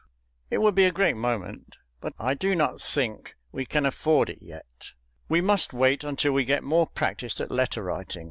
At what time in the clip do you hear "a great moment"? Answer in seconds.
0.85-1.77